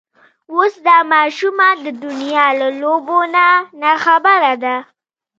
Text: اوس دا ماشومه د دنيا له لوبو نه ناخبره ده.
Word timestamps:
اوس 0.53 0.73
دا 0.87 0.97
ماشومه 1.13 1.67
د 1.83 1.85
دنيا 2.03 2.47
له 2.59 2.67
لوبو 2.81 3.19
نه 3.35 3.45
ناخبره 3.83 4.53
ده. 4.63 4.75